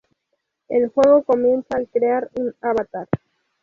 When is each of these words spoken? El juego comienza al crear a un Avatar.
El 0.67 0.89
juego 0.89 1.21
comienza 1.21 1.77
al 1.77 1.87
crear 1.87 2.23
a 2.35 2.41
un 2.41 2.55
Avatar. 2.61 3.07